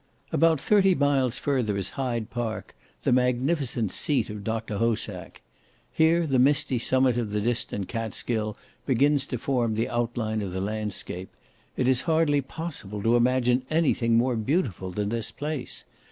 About 0.31 0.59
thirty 0.59 0.95
miles 0.95 1.37
further 1.37 1.77
is 1.77 1.89
Hyde 1.91 2.31
Park, 2.31 2.75
the 3.03 3.11
magnificent 3.11 3.91
seat 3.91 4.31
of 4.31 4.43
Dr. 4.43 4.79
Hosack; 4.79 5.41
here 5.91 6.25
the 6.25 6.39
misty 6.39 6.79
summit 6.79 7.17
of 7.19 7.29
the 7.29 7.39
distant 7.39 7.87
Kaatskill 7.87 8.55
begins 8.87 9.27
to 9.27 9.37
form 9.37 9.75
the 9.75 9.87
outline 9.89 10.41
of 10.41 10.53
the 10.53 10.59
landscape; 10.59 11.29
it 11.77 11.87
is 11.87 12.01
hardly 12.09 12.41
possible 12.41 13.03
to 13.03 13.15
imagine 13.15 13.61
anything 13.69 14.15
more 14.17 14.35
beautiful 14.35 14.89
than 14.89 15.09
this 15.09 15.31
place. 15.31 15.85